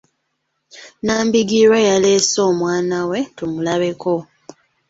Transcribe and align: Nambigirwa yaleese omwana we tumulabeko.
Nambigirwa 1.03 1.77
yaleese 1.87 2.37
omwana 2.49 2.97
we 3.09 3.19
tumulabeko. 3.35 4.13